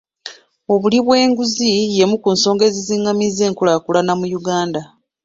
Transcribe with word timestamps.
Obuli 0.73 0.99
bw'enguzi 1.05 1.71
y'emu 1.95 2.15
ku 2.23 2.29
nsonga 2.35 2.63
ezizingamizza 2.69 3.41
enkulaakulana 3.49 4.13
mu 4.19 4.27
Uganda. 4.39 4.81